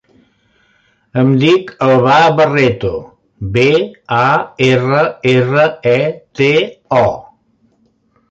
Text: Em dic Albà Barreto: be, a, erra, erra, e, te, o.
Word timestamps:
Em 1.23 1.27
dic 1.41 1.67
Albà 1.87 2.15
Barreto: 2.39 2.89
be, 3.57 3.67
a, 4.19 4.23
erra, 4.69 5.01
erra, 5.33 5.67
e, 5.95 5.97
te, 6.41 6.51
o. 7.01 7.05